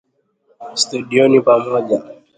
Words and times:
studioni 0.81 1.39
pamoja 1.47 1.97